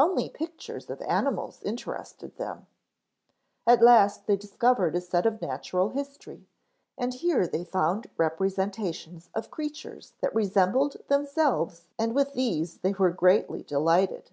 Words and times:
Only 0.00 0.28
pictures 0.28 0.90
of 0.90 1.00
animals 1.02 1.62
interested 1.62 2.34
them. 2.38 2.66
At 3.68 3.80
last 3.80 4.26
they 4.26 4.34
discovered 4.34 4.96
a 4.96 5.00
set 5.00 5.26
of 5.26 5.40
Natural 5.40 5.90
History 5.90 6.48
and 6.98 7.14
here 7.14 7.46
they 7.46 7.62
found 7.62 8.10
representations 8.16 9.30
of 9.32 9.52
creatures 9.52 10.14
that 10.22 10.34
resembled 10.34 10.96
themselves 11.06 11.86
and 12.00 12.16
with 12.16 12.32
these 12.34 12.78
they 12.78 12.94
were 12.94 13.12
greatly 13.12 13.62
delighted. 13.62 14.32